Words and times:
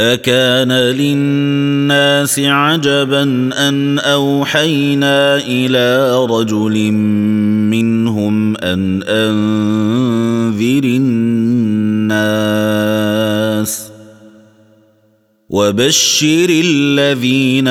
أكان 0.00 0.72
للناس 0.72 2.38
عجبا 2.38 3.22
أن 3.68 3.98
أوحينا 3.98 5.36
إلى 5.36 6.16
رجل 6.30 6.92
منهم 7.72 8.56
أن 8.56 9.02
أنذر 9.02 10.84
الناس 10.84 12.26
وبشر 15.50 16.48
الذين 16.50 17.68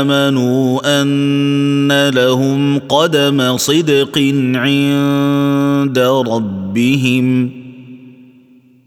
آمنوا 0.00 0.80
أن 1.02 2.08
لهم 2.08 2.78
قدم 2.78 3.56
صدق 3.56 4.18
عند 4.54 5.98
ربهم 5.98 7.50
ۖ 7.54 7.57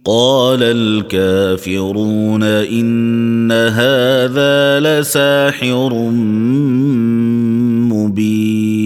قال 0.05 0.59
الكافرون 0.63 2.43
إن 2.43 3.51
هذا 3.51 4.79
لساحر 4.79 5.93
مبين. 7.93 8.81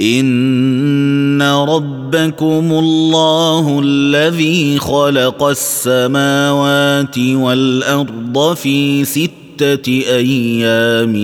إن 0.00 1.42
ربكم 1.42 2.72
الله 2.72 3.80
الذي 3.84 4.78
خلق 4.78 5.42
السماوات 5.42 7.18
والأرض 7.18 8.54
في 8.54 9.04
ستة 9.04 9.88
أيام 9.88 11.14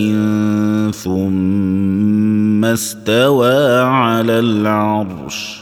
ثم 0.90 2.64
استوى 2.64 3.78
على 3.80 4.38
العرش. 4.38 5.61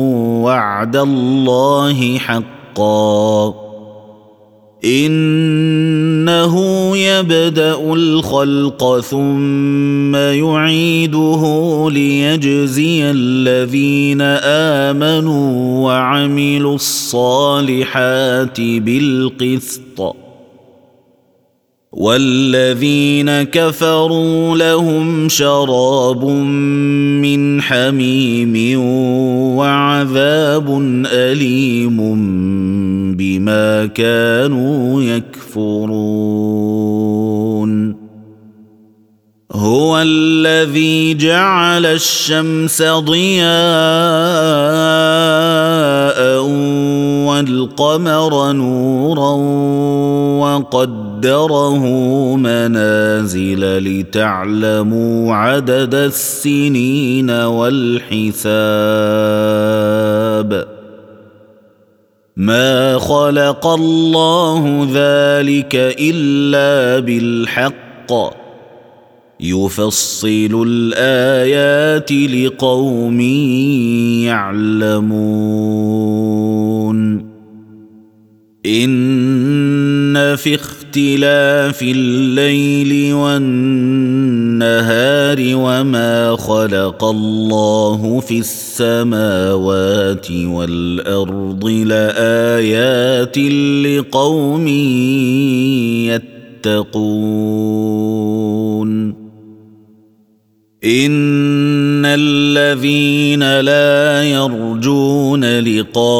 وعد 0.41 0.95
الله 0.95 2.17
حقا. 2.17 3.53
إنه 4.85 6.55
يبدأ 6.97 7.93
الخلق 7.93 8.99
ثم 8.99 10.15
يعيده 10.15 11.43
ليجزي 11.91 13.11
الذين 13.11 14.21
آمنوا 14.91 15.85
وعملوا 15.85 16.75
الصالحات 16.75 18.61
بالقسط. 18.61 20.15
والذين 21.91 23.43
كفروا 23.43 24.57
لهم 24.57 25.29
شراب 25.29 26.25
من 26.25 27.61
حميم 27.61 28.79
وعذاب 29.57 30.67
أليم 31.11 31.97
بما 33.15 33.85
كانوا 33.85 35.01
يكفرون. 35.03 36.31
هو 39.51 40.01
الذي 40.01 41.13
جعل 41.13 41.85
الشمس 41.85 42.81
ضياء 42.81 43.51
والقمر 47.27 48.51
نورا 48.51 49.31
وقد 50.39 51.10
قدره 51.21 51.85
منازل 52.35 53.77
لتعلموا 53.77 55.35
عدد 55.35 55.95
السنين 55.95 57.29
والحساب. 57.29 58.41
ما 62.37 62.97
خلق 62.97 63.67
الله 63.67 64.87
ذلك 64.93 65.75
إلا 65.99 66.99
بالحق. 66.99 68.13
يفصل 69.39 70.63
الآيات 70.67 72.11
لقوم 72.11 73.21
يعلمون. 74.25 75.31
إن 78.65 80.35
في 80.35 80.53
اختلاف 80.91 81.81
الليل 81.81 83.13
والنهار 83.13 84.57
وما 85.39 86.35
خلق 86.35 87.03
الله 87.03 88.19
في 88.19 88.39
السماوات 88.39 90.31
والأرض 90.31 91.65
لآيات 91.65 93.37
لقوم 93.87 94.67
يتقون. 96.67 97.01
ان 100.83 102.05
الذين 102.05 103.59
لا 103.59 104.23
يرجون 104.23 105.59
لقاءنا 105.59 106.11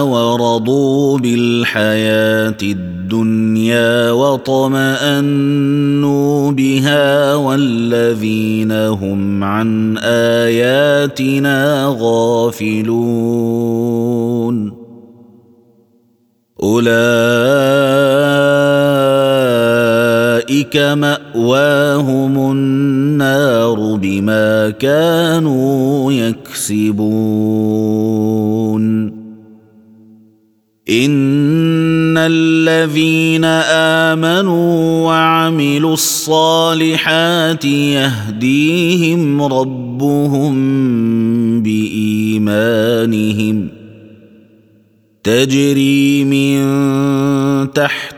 ورضوا 0.00 1.18
بالحياة 1.18 2.56
الدنيا 2.62 4.10
وطمانوا 4.10 5.30
بها 6.52 7.34
والذين 7.34 8.72
هم 8.72 9.44
عن 9.44 9.98
اياتنا 9.98 11.86
غافلون 12.00 13.10
اولئك 16.62 18.00
ماواهم 20.76 22.52
النار 22.52 23.98
بما 24.02 24.70
كانوا 24.70 26.12
يكسبون 26.12 27.60
ان 30.90 32.16
الذين 32.18 33.44
امنوا 34.14 35.06
وعملوا 35.06 35.92
الصالحات 35.92 37.64
يهديهم 37.64 39.42
ربهم 39.42 40.54
بايمانهم 41.62 43.10
تجري 45.22 46.24
من 46.24 46.60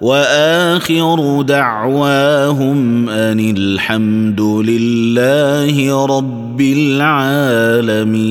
وآخر 0.00 1.42
دعواهم 1.42 3.08
أن 3.08 3.40
الحمد 3.40 4.40
لله 4.40 6.06
رب 6.06 6.60
العالمين. 6.60 8.24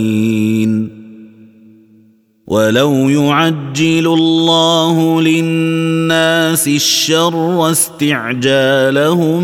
ولو 2.48 3.10
يعجل 3.10 4.08
الله 4.08 5.22
للناس 5.22 6.68
الشر 6.68 7.72
استعجالهم 7.72 9.44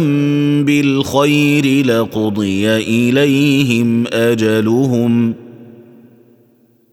بالخير 0.66 1.86
لقضي 1.86 2.70
إليهم 2.70 4.08
أجلهم 4.08 5.34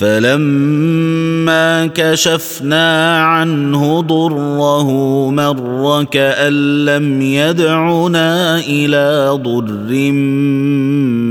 فلما 0.00 1.86
كشفنا 1.86 3.22
عنه 3.22 4.00
ضره 4.00 4.90
مر 5.30 6.04
كأن 6.04 6.84
لم 6.84 7.22
يدعنا 7.22 8.58
إلى 8.58 9.30
ضر 9.42 10.12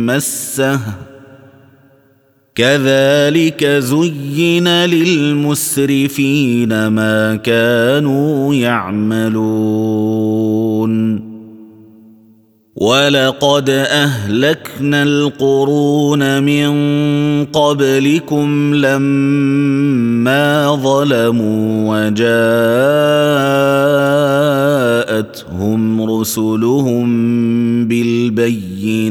مسه. 0.05 0.79
كذلك 2.55 3.65
زين 3.65 4.67
للمسرفين 4.67 6.07
ما 6.87 7.35
كانوا 7.35 8.55
يعملون. 8.55 10.09
ولقد 12.79 13.69
اهلكنا 13.69 15.03
القرون 15.03 16.43
من 16.43 16.69
قبلكم 17.45 18.75
لما 18.75 20.75
ظلموا 20.75 21.99
وجاءتهم 22.09 22.41
رسلهم 26.01 27.07
بالبينات 27.87 29.09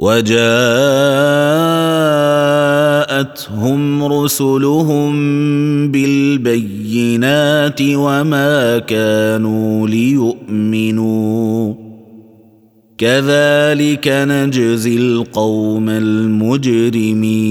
وجاءتهم 0.00 0.44
رسلهم 4.04 5.12
بالبينات 5.88 7.80
وما 7.82 8.78
كانوا 8.78 9.88
ليؤمنوا. 9.88 11.74
كذلك 12.98 14.08
نجزي 14.08 14.96
القوم 14.96 15.88
المجرمين. 15.88 17.50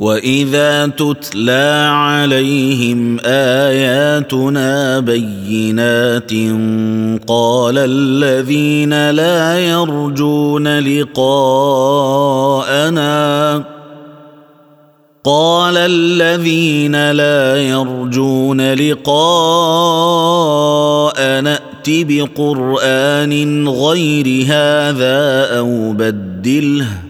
واذا 0.00 0.86
تتلى 0.86 1.88
عليهم 1.92 3.20
اياتنا 3.24 5.00
بينات 5.00 6.32
قال 7.26 7.78
الذين 7.78 9.10
لا 9.10 9.58
يرجون 9.58 10.78
لقاءنا 10.78 11.90
قال 15.24 15.76
الذين 15.76 17.10
لا 17.10 17.56
يرجون 17.56 18.72
لقاءنا 18.72 19.20
ائت 21.52 22.06
بقران 22.08 23.68
غير 23.68 24.44
هذا 24.46 25.48
أو 25.58 25.92
بدله 25.92 27.09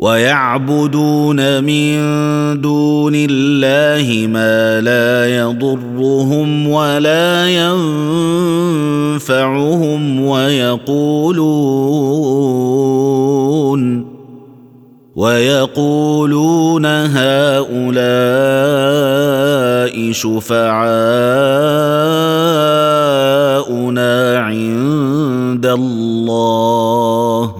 ويعبدون 0.00 1.64
من 1.64 2.00
دون 2.60 3.12
الله 3.14 4.26
ما 4.26 4.80
لا 4.80 5.36
يضرهم 5.40 6.68
ولا 6.68 7.48
ينفعهم 9.20 10.20
ويقولون 10.20 11.80
ويقولون 15.16 16.86
هؤلاء 16.86 18.00
شفعاؤنا 20.12 20.80
عند 24.38 25.66
الله. 25.66 27.59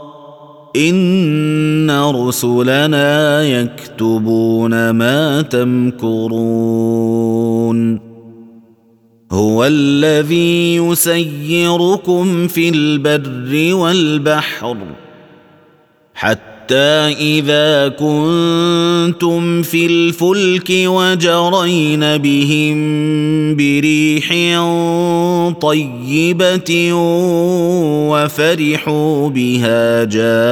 ان 0.75 1.91
رسلنا 1.91 3.43
يكتبون 3.43 4.89
ما 4.89 5.41
تمكرون 5.41 6.91
هو 9.31 9.65
الذي 9.65 10.75
يسيركم 10.75 12.47
في 12.47 12.69
البر 12.69 13.75
والبحر 13.75 14.77
حتى 16.13 16.50
إذا 17.19 17.87
كنتم 17.87 19.61
في 19.61 19.85
الفلك 19.85 20.69
وجرين 20.69 22.17
بهم 22.17 22.75
بريح 23.55 24.29
طيبة 25.61 26.93
وفرحوا 28.11 29.29
بها 29.29 30.03
جاءتها 30.03 30.51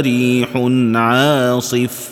ريح 0.00 0.48
عاصف 0.94 2.11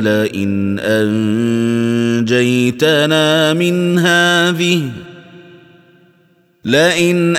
لئن 0.00 0.78
أنجيتنا 2.22 3.54
من 3.54 3.98
هذه 3.98 4.82
لئن 6.64 7.36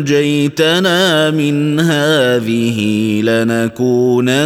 أنجيتنا 0.00 1.30
من 1.30 1.80
هذه 1.80 2.80
لنكونن 3.22 4.40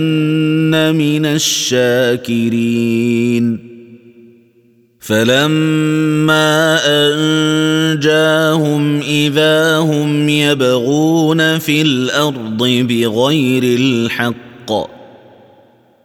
من 0.94 1.26
الشاكرين. 1.26 2.90
فلما 5.00 6.78
أنجاهم 6.86 9.00
إذا 9.00 9.76
هم 9.76 10.28
يبغون 10.28 11.58
في 11.58 11.82
الأرض 11.82 12.62
بغير 12.62 13.62
الحق 13.62 14.99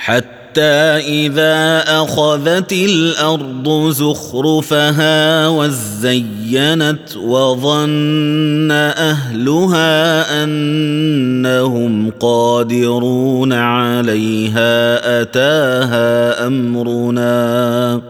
حتى 0.00 0.96
إذا 0.96 1.84
أخذت 2.02 2.72
الأرض 2.72 3.90
زخرفها 3.90 5.48
وزينت 5.48 7.16
وظن 7.16 8.70
أهلها 8.70 10.44
أنهم 10.44 12.10
قادرون 12.20 13.52
عليها 13.52 15.20
أتاها 15.22 16.46
أمرنا 16.46 18.09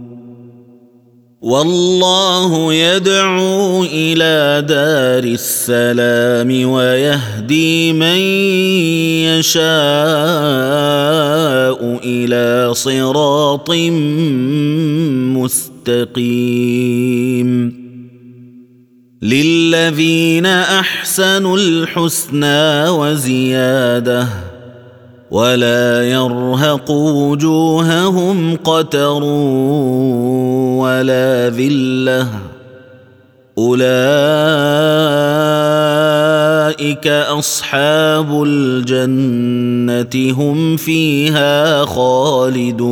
والله 1.41 2.73
يدعو 2.73 3.83
إلى 3.83 4.65
دار 4.67 5.23
السلام 5.23 6.69
ويهدي 6.69 7.93
من 7.93 8.17
يشاء 9.41 9.61
إلى 12.03 12.73
صراط 12.73 13.71
مستقيم. 16.13 17.81
للذين 19.21 20.45
أحسنوا 20.45 21.57
الحسنى 21.57 22.89
وزيادة 22.89 24.50
ولا 25.31 26.03
يرهق 26.03 26.91
وجوههم 26.91 28.57
قتر 28.63 29.23
ولا 30.83 31.49
ذلة. 31.49 32.27
أولئك 33.57 33.87
أصحاب 37.07 38.43
الجنة 38.47 40.33
هم 40.33 40.77
فيها 40.77 41.85
خالدون. 41.85 42.91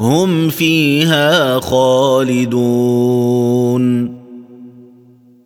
هم 0.00 0.48
فيها 0.48 1.60
خالدون. 1.60 2.56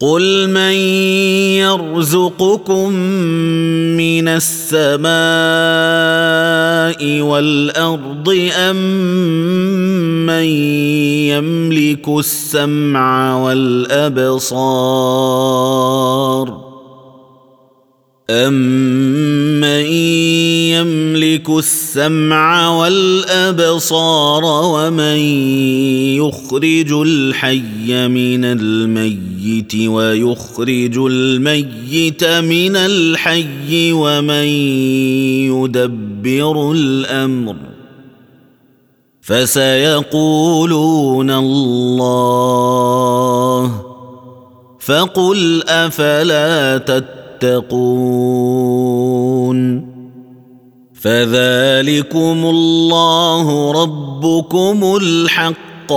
قل 0.00 0.50
من 0.50 0.76
يرزقكم 1.56 2.92
من 3.96 4.28
السماء 4.28 5.10
والارض 7.20 8.50
ام 8.56 8.76
من 10.26 10.44
يملك 11.32 12.08
السمع 12.08 13.36
والابصار 13.36 14.66
امن 18.30 19.86
يملك 20.74 21.50
السمع 21.50 22.68
والابصار 22.68 24.44
ومن 24.44 25.16
يخرج 26.18 26.92
الحي 26.92 28.08
من 28.08 28.44
الميت 28.44 29.74
ويخرج 29.74 30.98
الميت 30.98 32.24
من 32.24 32.76
الحي 32.76 33.92
ومن 33.92 34.46
يدبر 35.54 36.72
الامر 36.72 37.56
فسيقولون 39.20 40.70
الله 41.30 42.66
فقل 44.80 45.62
افلا 45.68 46.78
تتقون 46.78 47.15
تتقون 47.40 49.06
فذلكم 50.94 52.44
الله 52.44 53.72
ربكم 53.82 54.96
الحق 55.02 55.92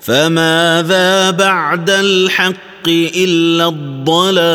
فماذا 0.00 1.30
بعد 1.30 1.90
الحق 1.90 2.88
إلا 3.16 3.68
الضلال 3.68 4.50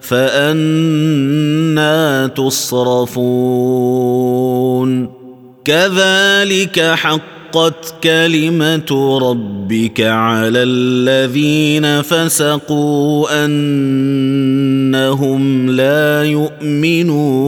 فأنا 0.00 1.16
تصرفون 2.26 3.66
كذلك 5.64 6.80
حق 6.80 7.35
حقت 7.56 7.94
كلمة 8.02 9.18
ربك 9.22 10.00
على 10.00 10.62
الذين 10.62 12.02
فسقوا 12.02 13.44
أنهم 13.44 15.40
لا 15.70 16.24
يؤمنون. 16.24 17.46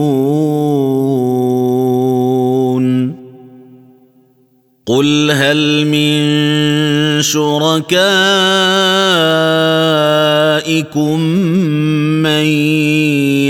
قل 4.85 5.31
هل 5.31 5.85
من 5.85 6.19
شركائكم 7.21 7.99
من 12.25 12.45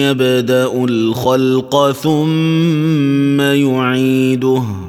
يبدأ 0.04 0.72
الخلق 0.84 1.91
ثم 1.91 3.41
يعيده؟ 3.41 4.88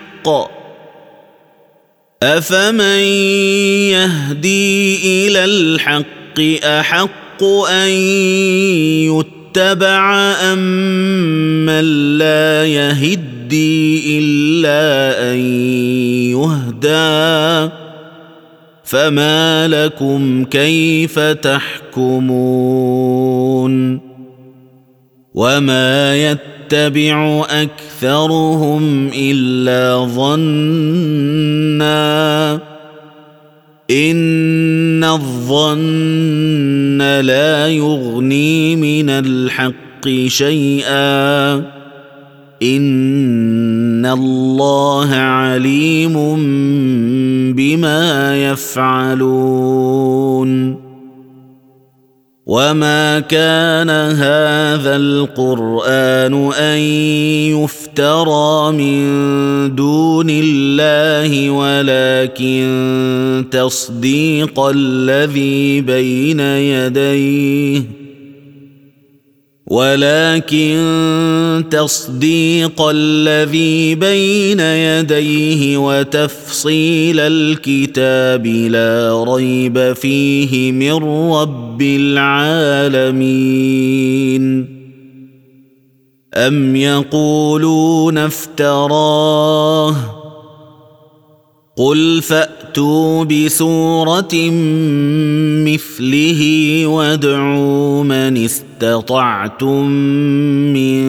الحق. 0.27 0.51
افمن 2.23 2.99
يهدي 3.89 5.27
إلى 5.27 5.45
الحق 5.45 6.39
احق 6.63 7.43
ان 7.69 7.89
يتبع 9.09 10.13
ام 10.53 10.59
من 11.65 12.17
لا 12.17 12.65
يهدي 12.65 14.19
الا 14.19 15.33
ان 15.33 15.39
يهدى؟ 16.31 17.71
فما 18.83 19.67
لكم 19.67 20.45
كيف 20.45 21.19
تحكمون؟ 21.19 22.51
وما 25.33 26.15
يتبع 26.15 26.60
يتبع 26.73 27.45
أكثرهم 27.49 29.09
إلا 29.15 30.05
ظنا. 30.15 31.21
إن 33.91 35.03
الظن 35.03 37.01
لا 37.21 37.67
يغني 37.67 38.75
من 38.75 39.09
الحق 39.09 40.09
شيئا. 40.27 41.55
إن 42.63 44.05
الله 44.05 45.15
عليم 45.15 46.13
بما 47.53 48.37
يفعلون. 48.51 49.91
وما 52.51 53.19
كان 53.19 53.89
هذا 53.89 54.95
القران 54.95 56.51
ان 56.53 56.79
يفترى 57.55 58.71
من 58.71 59.05
دون 59.75 60.27
الله 60.29 61.49
ولكن 61.49 63.45
تصديق 63.51 64.59
الذي 64.59 65.81
بين 65.81 66.39
يديه 66.39 68.00
ولكن 69.71 71.63
تصديق 71.71 72.81
الذي 72.81 73.95
بين 73.95 74.59
يديه 74.59 75.77
وتفصيل 75.77 77.19
الكتاب 77.19 78.47
لا 78.47 79.23
ريب 79.27 79.93
فيه 79.93 80.71
من 80.71 80.93
رب 81.31 81.81
العالمين. 81.81 83.21
أم 86.35 86.75
يقولون 86.75 88.17
افتراه؟ 88.17 89.95
قل 91.77 92.21
فأتوا 92.21 93.23
بسورة 93.23 94.35
مثله 95.65 96.41
وادعوا 96.85 98.03
من 98.03 98.37
استطاع 98.37 98.70
استطعتم 98.83 99.85
من 100.73 101.01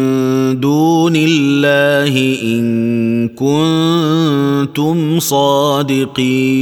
دون 0.61 1.13
الله 1.17 2.37
إن 2.43 3.29
كنتم 3.29 5.19
صادقين. 5.19 6.53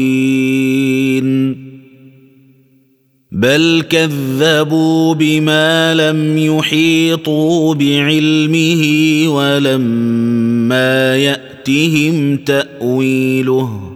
بل 3.32 3.84
كذبوا 3.90 5.14
بما 5.14 5.94
لم 5.94 6.38
يحيطوا 6.38 7.74
بعلمه 7.74 8.82
ولما 9.28 11.16
يأتهم 11.16 12.36
تأويله. 12.36 13.89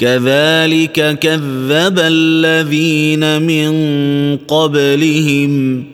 كذلك 0.00 1.18
كذب 1.18 1.98
الذين 1.98 3.42
من 3.42 3.72
قبلهم. 4.36 5.84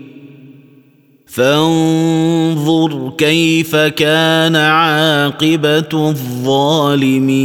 فانظر 1.27 3.13
كيف 3.19 3.77
كان 3.77 4.57
عاقبة 4.57 6.09
الظالمين. 6.09 7.37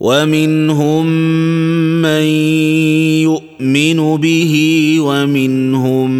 ومنهم 0.00 1.06
من 2.02 2.22
يؤمن 3.22 4.16
به 4.16 4.96
ومنهم 5.00 6.10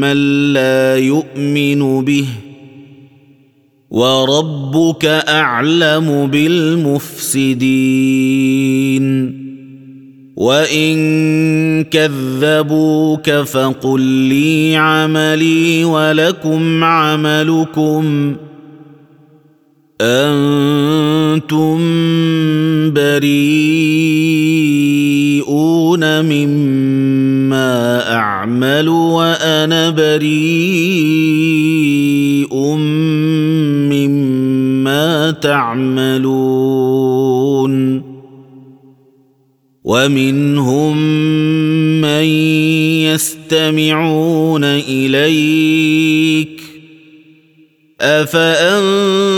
من 0.00 0.16
لا 0.52 0.96
يؤمن 0.96 2.04
به. 2.04 2.26
وربك 3.90 5.04
أعلم 5.28 6.26
بالمفسدين. 6.26 7.56
وإن 10.36 10.96
كذبوك 11.84 13.30
فقل 13.30 14.00
لي 14.00 14.76
عملي 14.76 15.84
ولكم 15.84 16.84
عملكم. 16.84 18.36
أنتم 20.00 21.78
بريئون 22.90 23.44
مما 26.24 28.12
أعمل 28.12 28.88
وأنا 28.88 29.90
بريء. 29.90 31.25
تعملون 35.42 37.16
ومنهم 39.84 40.96
من 42.00 42.24
يستمعون 43.04 44.64
إليك 44.64 46.60
أفأنت 48.00 49.36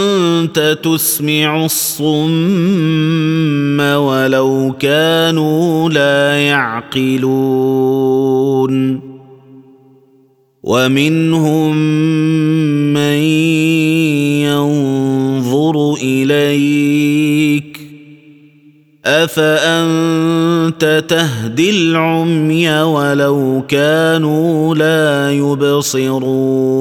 تسمع 0.83 1.65
الصم 1.65 2.21
ولو 3.81 4.75
كانوا 4.81 5.91
لا 5.91 6.39
يعقلون 6.39 7.69
ومنهم 10.63 11.77
أفأنت 19.09 21.05
تهدي 21.09 21.71
العمي 21.71 22.83
ولو 22.83 23.62
كانوا 23.68 24.75
لا 24.75 25.33
يبصرون؟ 25.33 26.79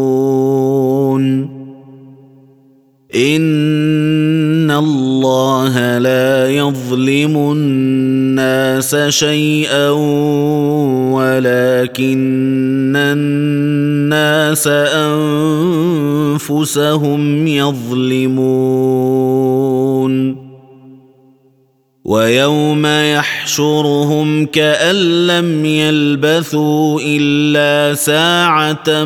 إن 3.15 4.71
الله 4.71 5.97
لا 5.97 6.49
يظلم 6.49 7.37
الناس 7.37 8.95
شيئا 8.95 9.89
ولكن 11.15 12.95
الناس 12.95 14.67
أنفسهم 16.37 17.47
يظلمون. 17.47 18.97
ويوم 22.07 22.85
يحشرهم 22.85 24.45
كأن 24.45 25.27
لم 25.27 25.65
يلبثوا 25.65 26.99
إلا 27.05 27.95
ساعة 27.95 29.03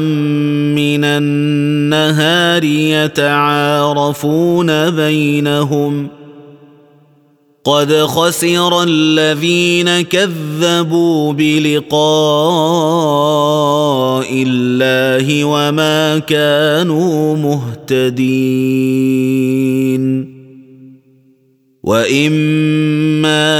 من 0.77 1.03
النهار 1.03 2.63
يتعارفون 3.03 4.29
بينهم 4.89 6.07
قد 7.63 7.93
خسر 7.93 8.83
الذين 8.83 10.01
كذبوا 10.01 11.33
بلقاء 11.33 11.91
الله 14.33 15.45
وما 15.45 16.19
كانوا 16.19 17.35
مهتدين 17.37 18.71
وإما 21.83 22.80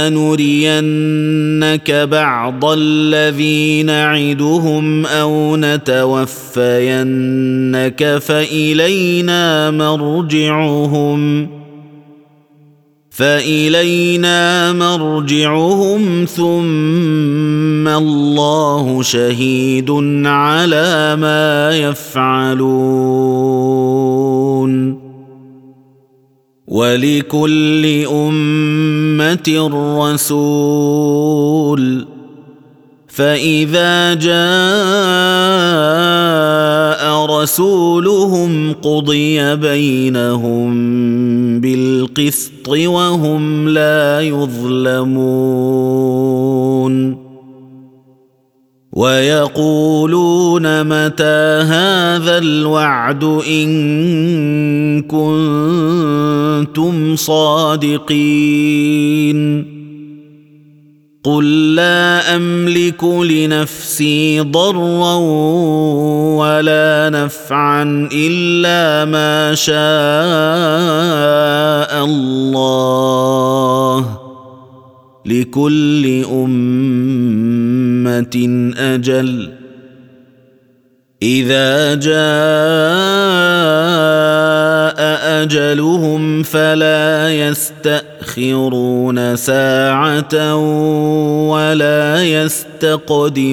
نرينك 0.08 1.90
بعض 1.90 2.64
الذي 2.64 3.82
نعدهم 3.82 5.06
أو 5.06 5.56
نتوفينك 5.56 6.58
فإلينا 8.18 9.70
مرجعهم 9.70 11.48
فإلينا 13.10 14.72
مرجعهم 14.72 16.24
ثم 16.24 17.88
الله 17.88 19.02
شهيد 19.02 19.90
على 20.26 21.16
ما 21.20 21.70
يفعلون 21.76 23.42
ولكل 26.72 28.04
أمة 28.06 29.70
رسول. 30.00 31.82
فإذا 33.08 34.14
جاء 34.14 34.32
رسولهم 37.26 38.72
قضي 38.72 39.56
بينهم 39.56 40.70
بالقسط 41.60 42.68
وهم 42.68 43.68
لا 43.68 44.20
يظلمون. 44.20 45.22
ويقولون 48.92 50.84
متى 50.84 51.64
هذا 51.64 52.38
الوعد 52.38 53.24
إن 53.48 55.02
كنتم 55.02 57.16
صادقين 57.16 58.92
قل 61.24 61.74
لا 61.74 62.36
أملك 62.36 63.04
لنفسي 63.04 64.40
ضرا 64.40 65.14
ولا 66.36 67.10
نفعا 67.12 68.08
إلا 68.12 69.04
ما 69.04 69.54
شاء 69.54 69.74
الله 72.04 74.21
لكل 75.26 76.24
أمة 76.24 76.72
أجل. 78.76 79.50
إذا 81.22 81.94
جاء 81.94 82.12
أجلهم 85.42 86.42
فلا 86.42 87.34
يستأخرون 87.34 89.36
ساعة 89.36 90.56
ولا 91.48 92.24
يستقدمون. 92.24 93.52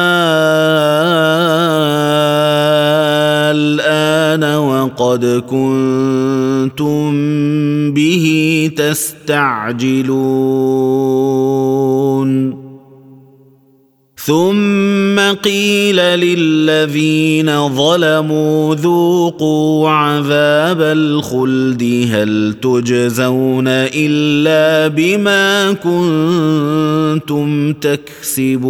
وقد 4.91 5.43
كنتم 5.49 7.11
به 7.91 8.25
تستعجلون. 8.77 10.11
ثم 14.25 15.19
قيل 15.43 15.95
للذين 15.95 17.69
ظلموا 17.69 18.75
ذوقوا 18.75 19.89
عذاب 19.89 20.81
الخلد 20.81 22.07
هل 22.11 22.55
تجزون 22.61 23.67
إلا 23.67 24.87
بما 24.87 25.73
كنتم 25.73 27.73
تكسبون. 27.73 28.61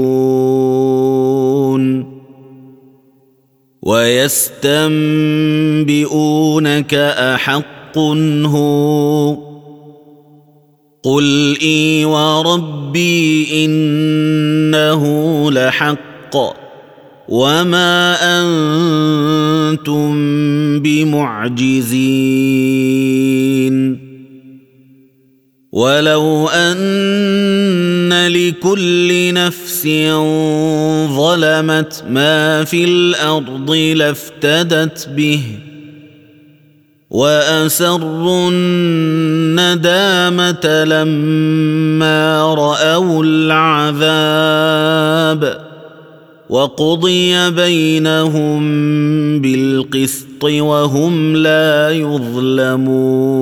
ويستنبئونك 3.82 4.94
أحق 6.94 7.98
هو 8.46 9.38
قل 11.04 11.58
إي 11.62 12.06
وربي 12.06 13.66
إنه 13.66 15.02
لحق 15.52 16.38
وما 17.30 18.16
أنتم 18.42 20.12
بمعجزين 20.80 22.12
ولو 25.72 26.48
أن 26.48 26.78
لكل 28.14 29.34
نفس 29.34 29.88
ظلمت 31.16 32.04
ما 32.10 32.64
في 32.64 32.84
الأرض 32.86 33.72
لافتدت 33.72 35.10
به 35.10 35.42
واسروا 37.10 38.50
الندامه 38.52 40.04
لما 40.84 42.54
راوا 42.54 43.24
العذاب 43.24 44.62
وقضي 46.50 47.50
بينهم 47.52 48.62
بالقسط 49.42 50.44
وهم 50.44 51.36
لا 51.36 51.90
يظلمون 51.90 53.42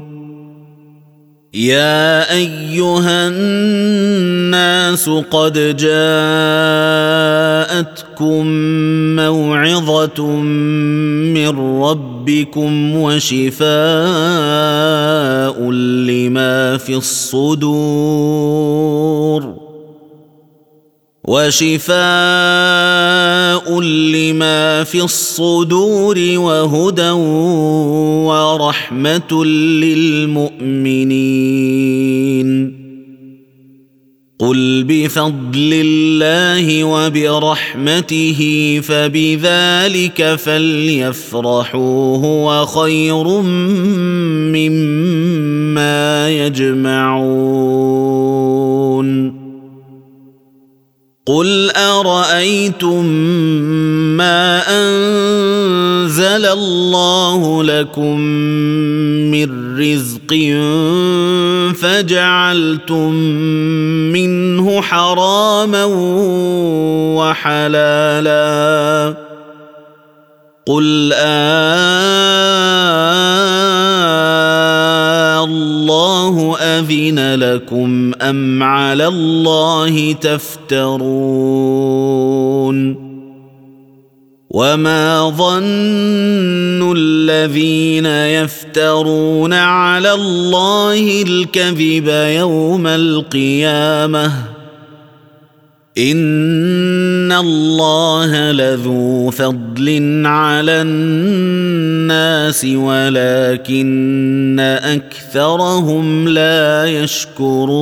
يا 1.53 2.31
أيها 2.33 3.27
الناس 3.27 5.09
قد 5.09 5.75
جاءتكم 5.77 6.07
موعظة 9.15 10.25
من 11.35 11.81
ربكم 11.83 12.95
وشفاء 12.95 13.71
لما 15.71 16.77
في 16.77 16.95
الصدور 16.95 18.41
وشفاء 21.23 21.91
لما 23.81 24.83
في 24.83 25.01
الصدور 25.01 26.19
وهدى 26.35 27.09
ورحمة 28.29 29.45
للمؤمنين. 29.45 30.51
قل 34.39 34.83
بفضل 34.87 35.71
الله 35.85 36.83
وبرحمته 36.83 38.39
فبذلك 38.83 40.35
فليفرحوا 40.35 42.17
هو 42.17 42.65
خير 42.65 43.27
مما 44.57 46.29
يجمعون. 46.29 47.41
قل 51.31 51.71
ارايتم 51.71 53.05
ما 54.19 54.67
انزل 54.67 56.43
الله 56.45 57.63
لكم 57.63 58.19
من 59.31 59.79
رزق 59.79 60.31
فجعلتم 61.79 63.11
منه 64.11 64.81
حراما 64.81 65.85
وحلالا 67.15 69.15
قل 70.65 71.11
آه 71.15 72.31
الله 75.43 75.80
أذن 76.59 77.35
لكم 77.35 78.11
أم 78.21 78.63
على 78.63 79.07
الله 79.07 80.13
تفترون 80.13 81.01
وما 84.49 85.29
ظن 85.29 86.93
الذين 86.97 88.05
يفترون 88.05 89.53
على 89.53 90.13
الله 90.13 91.21
الكذب 91.21 92.07
يوم 92.37 92.87
القيامة 92.87 94.50
ان 96.01 97.31
الله 97.31 98.51
لذو 98.51 99.29
فضل 99.29 100.21
على 100.25 100.81
الناس 100.81 102.65
ولكن 102.65 104.57
اكثرهم 104.83 106.27
لا 106.27 106.85
يشكرون 106.85 107.81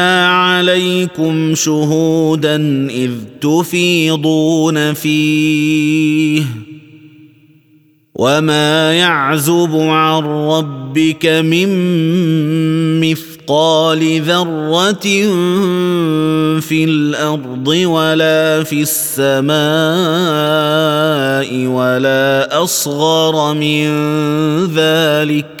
عليكم 0.71 1.55
شهودا 1.55 2.55
إذ 2.89 3.11
تفيضون 3.41 4.93
فيه 4.93 6.43
وما 8.15 8.93
يعزب 8.93 9.75
عن 9.75 10.23
ربك 10.23 11.25
من 11.25 11.69
مثقال 12.99 14.21
ذرة 14.21 15.07
في 16.59 16.83
الأرض 16.83 17.67
ولا 17.67 18.63
في 18.63 18.81
السماء 18.81 19.51
ولا 21.67 22.63
أصغر 22.63 23.53
من 23.53 23.87
ذلك 24.65 25.60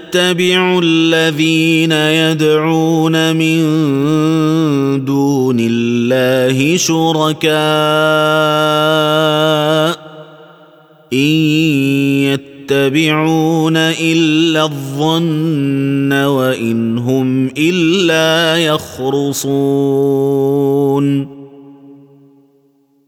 يتبع 0.11 0.79
الذين 0.83 1.91
يدعون 1.91 3.35
من 3.35 3.61
دون 5.05 5.57
الله 5.59 6.77
شركاء 6.77 7.51
إن 11.13 11.17
يتبعون 12.27 13.77
إلا 13.77 14.63
الظن 14.63 16.13
وإن 16.13 16.97
هم 16.97 17.47
إلا 17.57 18.57
يخرصون 18.65 19.81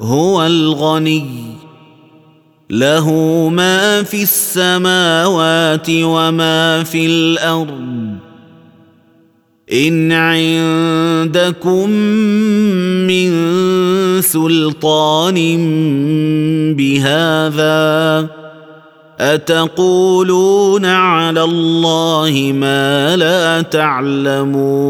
هو 0.00 0.46
الغني 0.46 1.44
له 2.70 3.12
ما 3.48 4.02
في 4.02 4.22
السماوات 4.22 5.86
وما 5.90 6.82
في 6.84 7.06
الأرض. 7.06 8.04
إن 9.72 10.12
عندكم 10.12 11.90
من 13.06 13.32
سلطان 14.22 15.34
بهذا 16.76 18.28
أتقولون 19.20 20.84
على 20.84 21.42
الله 21.44 22.52
ما 22.54 23.16
لا 23.16 23.62
تعلمون؟ 23.62 24.84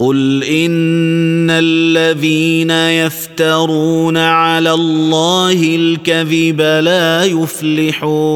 قل 0.00 0.44
ان 0.44 1.50
الذين 1.50 2.70
يفترون 2.70 4.16
على 4.16 4.72
الله 4.72 5.76
الكذب 5.76 6.60
لا 6.60 7.24
يفلحون 7.24 8.30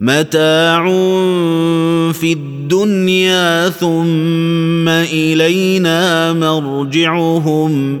متاع 0.00 0.84
في 2.12 2.32
الدنيا 2.32 3.68
ثم 3.68 4.88
الينا 4.88 6.32
مرجعهم 6.32 8.00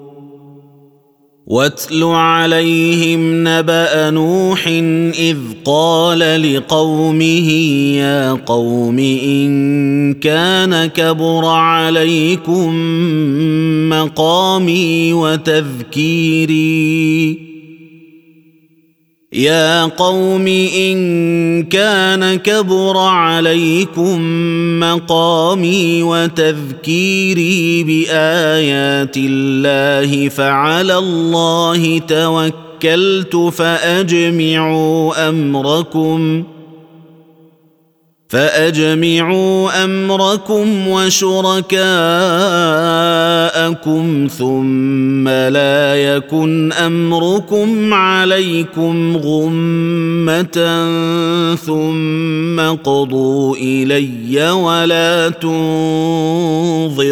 واتل 1.51 2.03
عليهم 2.03 3.47
نبأ 3.47 4.09
نوح 4.09 4.67
إذ 5.19 5.37
قال 5.65 6.19
لقومه 6.53 7.49
يا 7.99 8.31
قوم 8.31 8.99
إن 8.99 10.13
كان 10.13 10.85
كبر 10.85 11.45
عليكم 11.45 12.75
مقامي 13.89 15.13
وتذكيري 15.13 16.61
يا 19.33 19.85
قوم 19.85 20.47
إن 20.47 21.63
كان 21.63 22.35
كبر 22.35 22.97
عليكم 22.97 24.19
مقامي 24.79 26.03
وتذكيري 26.03 27.83
بآيات 27.83 29.15
الله 29.17 30.29
فعلى 30.29 30.97
الله 30.97 31.99
توكلت 31.99 33.35
فأجمعوا 33.35 35.29
أمركم. 35.29 36.43
فأجمعوا 38.31 39.83
أمركم 39.83 40.87
وشركاءكم 40.87 41.87
ثم 44.37 45.27
لا 45.27 45.95
يكن 45.95 46.73
أمركم 46.73 47.93
عليكم 47.93 49.17
غمة 49.17 50.85
ثم 51.55 52.59
قضوا 52.59 53.55
إلي 53.55 54.51
ولا 54.51 55.29
تنظرون 55.29 57.11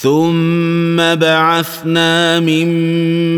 ثم 0.00 0.96
بعثنا 0.96 2.40
من 2.40 2.68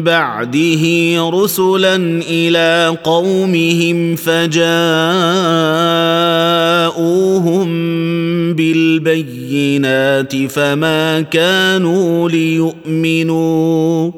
بعده 0.03 0.85
رسلا 1.31 1.97
إلى 2.31 2.97
قومهم 3.05 4.17
فجاءوهم 4.17 4.69
بالبينات 8.55 10.37
فما 10.37 11.21
كانوا 11.21 12.29
ليؤمنوا 12.29 14.11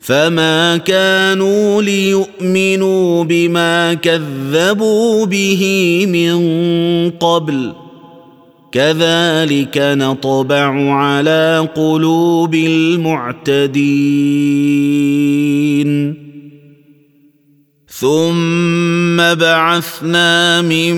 فما 0.00 0.76
كانوا 0.76 1.82
ليؤمنوا 1.82 3.24
بما 3.24 3.94
كذبوا 3.94 5.26
به 5.26 6.04
من 6.08 7.10
قبل 7.10 7.83
كذلك 8.74 9.78
نطبع 9.78 10.92
على 10.92 11.68
قلوب 11.76 12.54
المعتدين. 12.54 13.74
ثم 18.00 19.34
بعثنا 19.34 20.62
من 20.62 20.94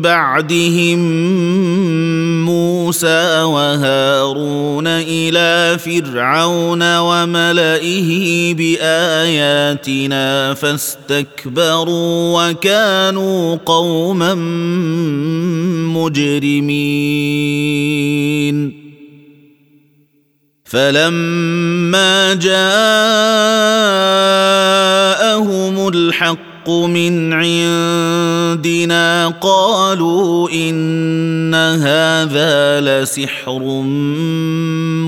بعدهم 0.00 0.98
موسى 2.44 3.42
وهارون 3.42 4.86
إلى 4.86 5.78
فرعون 5.78 6.98
وملئه 6.98 8.54
بآياتنا 8.54 10.54
فاستكبروا 10.54 12.50
وكانوا 12.50 13.56
قوما 13.66 14.34
مجرمين. 15.94 16.78
فلما 20.68 22.34
جاءهم 22.34 22.58
الحق 25.88 26.70
من 26.70 27.32
عندنا 27.32 29.28
قالوا 29.40 30.50
ان 30.50 31.54
هذا 31.54 32.80
لسحر 32.80 33.62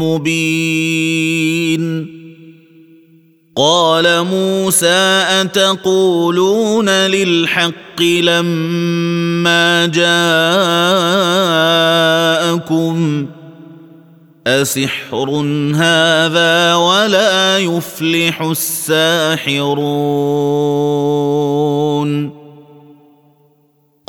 مبين. 0.01 1.31
قال 3.57 4.25
موسى 4.25 5.25
اتقولون 5.41 6.89
للحق 6.89 8.03
لما 8.03 9.87
جاءكم 12.57 13.27
اسحر 14.51 15.31
هذا 15.75 16.75
ولا 16.75 17.59
يفلح 17.59 18.43
الساحرون 18.43 19.71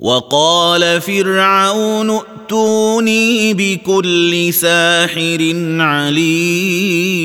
وقال 0.00 1.00
فرعون 1.00 2.10
ائتوني 2.10 3.54
بكل 3.54 4.54
ساحر 4.54 5.52
عليم. 5.80 7.16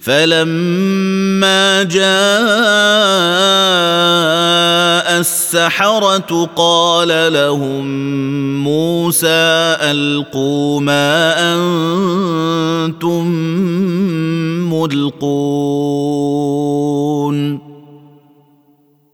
فلما 0.00 1.82
جاء 1.82 2.00
السحرة 5.20 6.50
قال 6.56 7.32
لهم 7.32 7.84
موسى 8.64 9.76
ألقوا 9.90 10.80
ما 10.80 11.34
أنتم 11.54 13.26
ملقون. 14.72 16.10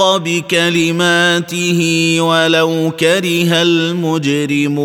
بكلماته 0.00 1.80
ولو 2.20 2.92
كره 3.00 3.62
المجرمون. 3.62 4.82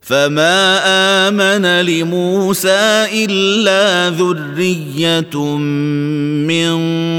فما 0.00 0.80
آمن 1.28 1.86
لموسى 1.86 3.06
إلا 3.12 4.10
ذرية 4.16 5.36
من 6.48 6.76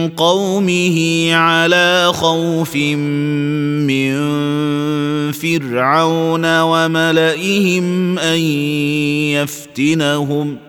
قومه 0.09 1.29
على 1.33 2.11
خوف 2.13 2.75
من 2.75 4.11
فرعون 5.31 6.61
وملئهم 6.61 8.19
أن 8.19 8.39
يفتنهم. 9.37 10.68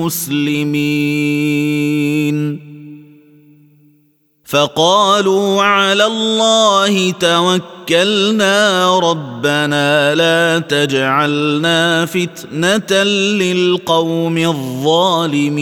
مسلمين. 0.00 1.84
فقالوا 4.44 5.62
على 5.62 6.06
الله 6.06 7.10
توكلنا 7.10 8.98
ربنا 8.98 10.14
لا 10.14 10.58
تجعلنا 10.58 12.06
فتنة 12.06 13.02
للقوم 13.02 14.38
الظالمين. 14.38 15.54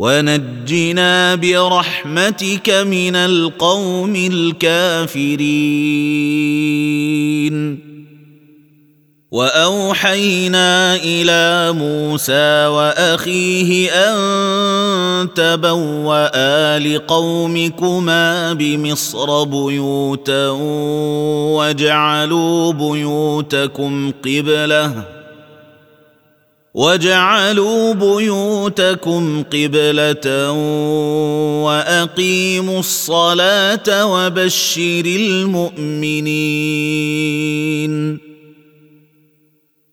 ونجنا 0.00 1.34
برحمتك 1.34 2.70
من 2.70 3.16
القوم 3.16 4.16
الكافرين. 4.16 5.60
وأوحينا 9.30 10.96
إلى 10.96 11.72
موسى 11.72 12.66
وأخيه 12.66 13.90
أن 13.90 15.34
تبوأ 15.34 16.78
لقومكما 16.78 18.52
بمصر 18.52 19.44
بيوتا 19.44 20.48
واجعلوا 21.56 22.72
بيوتكم 22.72 24.12
قبلة 24.24 25.19
واجعلوا 26.74 27.94
بيوتكم 27.94 29.42
قبله 29.42 30.50
واقيموا 31.64 32.78
الصلاه 32.80 34.06
وبشر 34.06 35.04
المؤمنين 35.06 36.30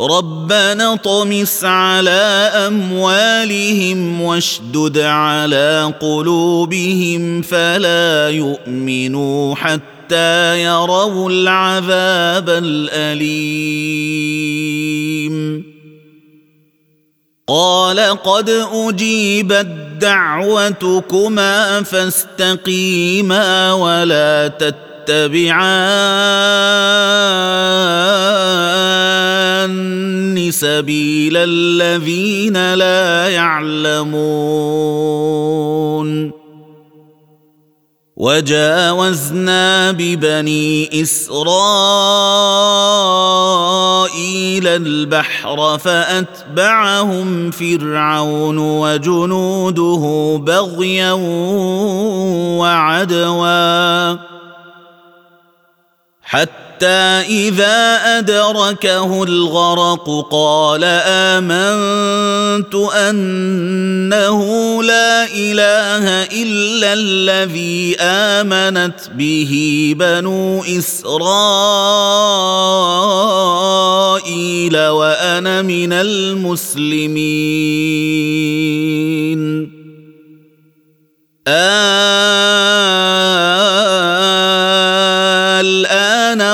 ربنا 0.00 0.96
طمس 0.96 1.64
على 1.64 2.50
أموالهم 2.66 4.20
واشدد 4.20 4.98
على 4.98 5.94
قلوبهم 6.00 7.42
فلا 7.42 8.30
يؤمنوا 8.30 9.54
حتى 9.54 10.62
يروا 10.62 11.30
العذاب 11.30 12.48
الأليم. 12.48 13.70
قال 17.48 18.00
قد 18.00 18.50
أجيبت 18.72 19.66
دعوتكما 20.00 21.82
فاستقيما 21.82 23.72
ولا 23.72 24.48
تتبعان 29.66 30.50
سبيل 30.50 31.36
الذين 31.36 32.74
لا 32.74 33.28
يعلمون. 33.28 34.40
وجاوزنا 38.16 39.92
ببني 39.92 41.02
إسرائيل 41.02 41.46
البحر 44.66 45.78
فأتبعهم 45.78 47.50
فرعون 47.50 48.58
وجنوده 48.58 50.36
بغيا 50.44 51.12
وعدوا. 52.60 54.16
حتى 56.22 56.69
اذا 56.82 58.00
ادركه 58.18 59.22
الغرق 59.22 60.28
قال 60.30 60.84
امنت 60.84 62.74
انه 62.74 64.42
لا 64.82 65.24
اله 65.24 66.24
الا 66.32 66.92
الذي 66.92 67.96
امنت 68.00 69.00
به 69.14 69.94
بنو 69.98 70.64
اسرائيل 70.64 71.10
وأنا 74.88 75.62
من 75.62 75.92
المسلمين. 75.92 77.20
الان 81.48 83.49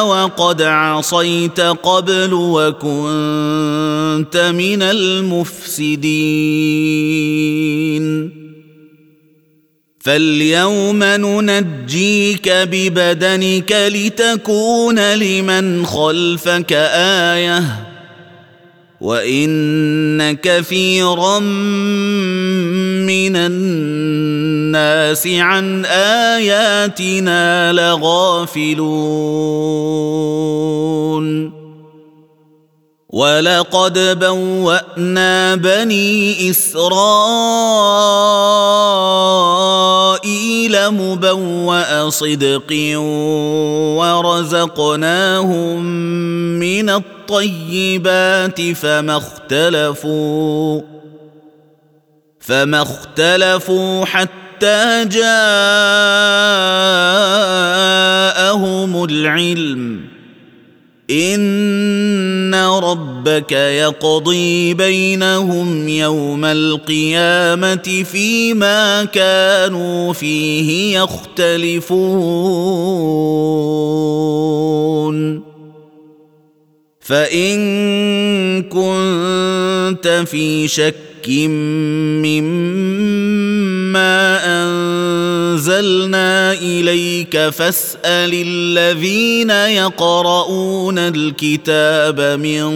وقد 0.09 0.63
عصيت 0.63 1.61
قبل 1.61 2.33
وكنت 2.33 4.37
من 4.37 4.83
المفسدين. 4.83 6.07
فاليوم 10.01 11.05
ننجيك 11.05 12.49
ببدنك 12.49 13.73
لتكون 13.73 15.15
لمن 15.15 15.87
خلفك 15.87 16.73
آية. 17.33 17.86
وان 19.01 20.37
كثيرا 20.37 21.39
من 23.05 23.37
الناس 23.37 25.27
عن 25.27 25.85
اياتنا 25.85 27.73
لغافلون 27.73 29.17
ولقد 33.11 34.19
بوانا 34.19 35.55
بني 35.55 36.51
اسرائيل 36.51 37.17
مبوا 40.91 42.11
صدق 42.11 42.99
ورزقناهم 43.99 45.83
من 46.59 46.91
الطيبات 47.27 48.61
فما 48.61 49.17
اختلفوا 49.17 50.81
فما 52.41 52.83
اختلفوا 52.83 54.05
حتى 54.05 55.05
جاءهم 55.05 55.25
العلم. 59.05 60.01
إن 61.11 62.55
ربك 62.55 63.53
يقضي 63.53 64.75
بينهم 64.75 65.89
يوم 65.89 66.45
القيامة 66.45 68.05
فيما 68.13 69.05
كانوا 69.05 70.13
فيه 70.13 70.99
يختلفون. 70.99 72.27
فإن 77.07 78.63
كنت 78.63 80.25
في 80.27 80.69
شك 80.69 81.29
مما 82.19 82.87
انزل 84.47 85.37
أنزلنا 85.57 86.53
إليك 86.53 87.49
فاسأل 87.49 88.31
الذين 88.47 89.51
يقرؤون 89.51 90.99
الكتاب 90.99 92.21
من 92.21 92.67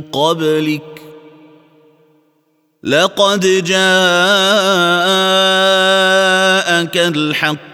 قبلك 0.00 1.02
لقد 2.84 3.40
جاءك 3.40 3.76
الحق 6.96 7.73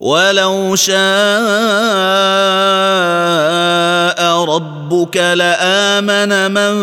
ولو 0.00 0.76
شاء 0.76 0.98
ربك 4.44 5.16
لآمن 5.16 6.50
من 6.50 6.74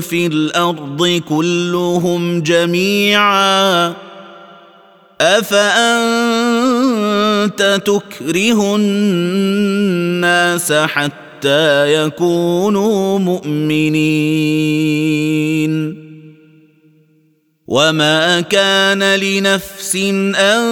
في 0.00 0.26
الأرض 0.26 1.22
كلهم 1.28 2.40
جميعا. 2.42 3.92
أفأنت 5.20 6.40
تكره 7.84 8.76
الناس 8.76 10.72
حتى 10.72 11.94
يكونوا 11.94 13.18
مؤمنين؟ 13.18 14.44
وما 17.68 18.40
كان 18.40 19.14
لنفس 19.14 19.96
ان 20.36 20.64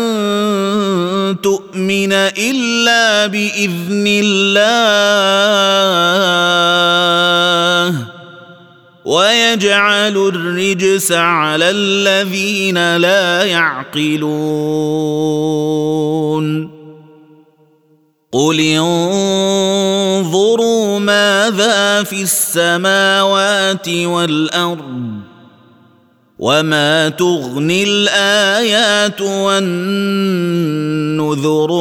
تؤمن 1.42 2.12
الا 2.12 3.26
باذن 3.26 4.04
الله 4.06 4.92
ويجعل 9.04 10.16
الرجس 10.16 11.12
على 11.12 11.70
الذين 11.70 12.96
لا 12.96 13.44
يعقلون 13.44 14.62
قل 18.32 18.60
انظروا 19.40 20.98
ماذا 20.98 22.02
في 22.02 22.22
السماوات 22.22 23.88
والارض 23.88 25.21
وما 26.42 27.08
تغني 27.08 27.84
الايات 27.84 29.20
والنذر 29.20 29.70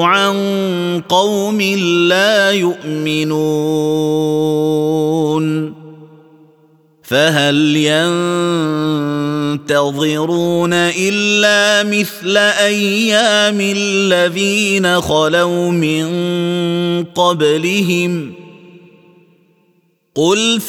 عن 0.01 0.35
قوم 1.09 1.61
لا 2.07 2.51
يؤمنون 2.51 3.41
فهل 7.03 7.77
ينتظرون 9.57 10.73
الا 10.73 11.83
مثل 11.89 12.37
أيام 12.37 13.57
الذين 13.61 15.01
خلوا 15.01 15.71
من 15.71 16.05
قبلهم 17.03 18.40
قل 20.15 20.59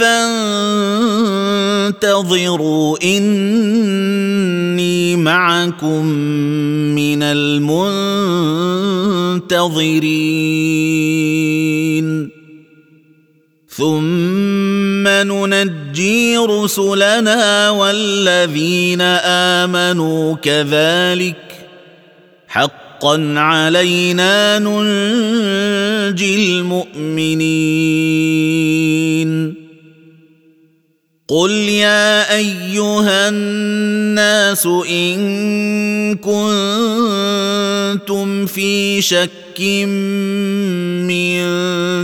فانتظروا 1.90 2.99
اني 3.03 4.36
معكم 5.16 6.07
من 6.95 7.22
المنتظرين 7.22 7.82
ثم 13.68 15.09
ننجي 15.09 16.36
رسلنا 16.36 17.70
والذين 17.70 19.01
امنوا 19.61 20.34
كذلك 20.34 21.68
حقا 23.03 23.34
علينا 23.36 24.59
ننجي 24.59 26.34
المؤمنين. 26.36 27.82
قل 31.28 31.50
يا 31.50 32.36
أيها 32.36 33.28
الناس 33.28 34.66
إن 34.66 36.16
كنتم 36.16 36.46
في 38.46 39.03
شك 39.03 39.61
من 41.11 41.42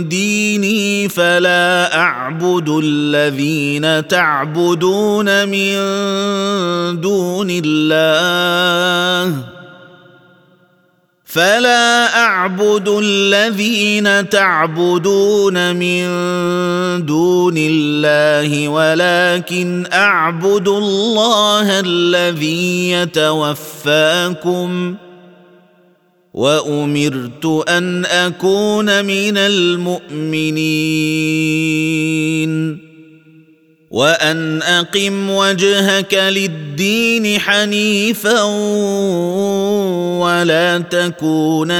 ديني 0.09 1.09
فلا 1.09 1.97
أعبد 1.97 2.69
الذين 2.83 4.07
تعبدون 4.07 5.49
من 5.49 5.75
دون 7.01 7.47
الله. 7.65 9.48
فلا 11.29 12.25
أعبد 12.25 12.89
الذين 13.03 14.29
تعبدون 14.29 15.75
من 15.75 16.05
دون 17.05 17.53
الله 17.57 18.67
ولكن 18.67 19.85
أعبد 19.93 20.67
الله 20.67 21.79
الذي 21.79 22.91
يتوفاكم. 22.91 24.95
وأمرت 26.33 27.65
أن 27.69 28.05
أكون 28.05 29.05
من 29.05 29.37
المؤمنين. 29.37 30.49
وأن 33.89 34.61
أقم 34.61 35.29
وجهك 35.29 36.13
للدين 36.13 37.39
حنيفا 37.39 38.41
ولا 40.21 40.77
تكونن 40.77 41.75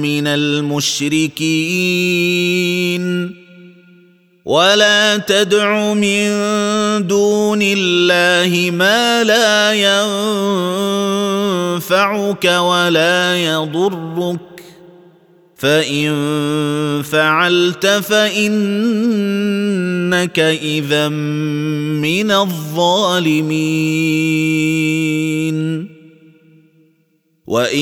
من 0.00 0.26
المشركين. 0.26 1.44
ولا 4.44 5.16
تدع 5.16 5.94
من 5.94 6.28
دون 7.06 7.58
الله 7.62 8.70
ما 8.70 9.24
لا 9.24 9.72
ينفعك 11.80 12.44
ولا 12.44 13.44
يضرك. 13.44 14.53
فان 15.64 17.02
فعلت 17.02 17.86
فانك 17.86 18.68
اذا 20.38 21.08
من 21.08 22.30
الظالمين. 22.30 23.54
وان 27.46 27.78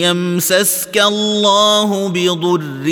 يمسسك 0.00 0.98
الله 0.98 2.08
بضر 2.08 2.86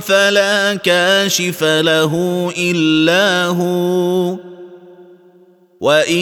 فلا 0.00 0.74
كاشف 0.74 1.64
له 1.64 2.52
الا 2.58 3.46
هو. 3.46 4.51
وان 5.82 6.18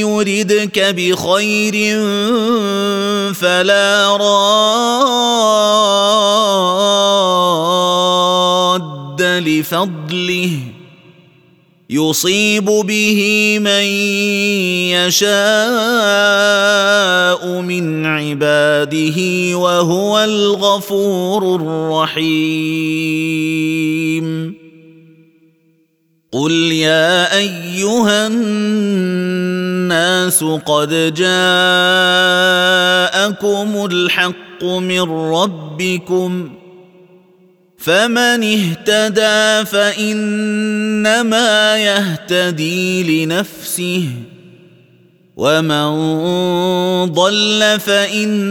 يردك 0.00 0.78
بخير 0.96 1.74
فلا 3.34 4.16
راد 8.56 9.22
لفضله 9.22 10.50
يصيب 11.90 12.64
به 12.64 13.58
من 13.60 13.84
يشاء 14.96 15.30
من 17.60 18.06
عباده 18.06 19.18
وهو 19.56 20.18
الغفور 20.18 21.54
الرحيم 21.54 22.60
قل 26.32 26.52
يا 26.72 27.36
ايها 27.36 28.26
الناس 28.26 30.44
قد 30.44 31.14
جاءكم 31.14 31.28
الحق 33.90 34.64
من 34.64 35.00
ربكم 35.10 36.50
فمن 37.78 38.44
اهتدى 38.44 39.64
فانما 39.70 41.78
يهتدي 41.78 43.24
لنفسه 43.24 44.04
ومن 45.36 45.90
ضل 47.04 47.80
فانما 47.80 48.50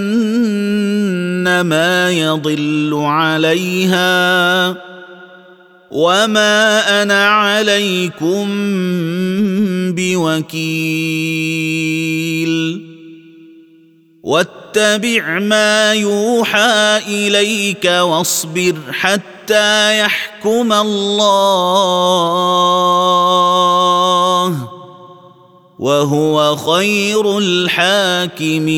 يضل 2.12 2.94
عليها 2.94 4.70
وما 5.92 7.02
أنا 7.02 7.28
عليكم 7.30 8.48
بوكيل 9.98 10.60
واتبع 14.24 15.40
ما 15.40 15.94
يوحى 15.94 17.02
اليك 17.08 17.86
واصبر 17.86 18.76
حتى 18.92 20.00
يحكم 20.00 20.74
الله 20.74 21.00
وهو 25.80 26.56
خير 26.56 27.38
الحاكمين 27.38 28.70